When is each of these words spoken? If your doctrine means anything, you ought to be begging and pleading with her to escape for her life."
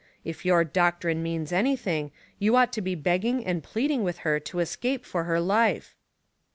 If 0.25 0.43
your 0.45 0.63
doctrine 0.63 1.21
means 1.21 1.51
anything, 1.51 2.09
you 2.39 2.55
ought 2.55 2.73
to 2.73 2.81
be 2.81 2.95
begging 2.95 3.45
and 3.45 3.61
pleading 3.61 4.01
with 4.01 4.17
her 4.25 4.39
to 4.39 4.57
escape 4.59 5.05
for 5.05 5.25
her 5.25 5.39
life." 5.39 5.95